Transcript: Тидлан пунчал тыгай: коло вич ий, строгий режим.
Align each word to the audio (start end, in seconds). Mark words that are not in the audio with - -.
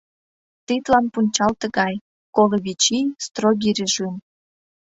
Тидлан 0.65 1.05
пунчал 1.13 1.53
тыгай: 1.61 1.95
коло 2.35 2.57
вич 2.65 2.83
ий, 2.99 3.07
строгий 3.25 3.73
режим. 3.79 4.13